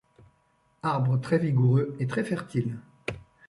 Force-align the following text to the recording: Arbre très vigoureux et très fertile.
Arbre 0.81 1.19
très 1.21 1.37
vigoureux 1.37 1.95
et 1.99 2.07
très 2.07 2.23
fertile. 2.23 2.79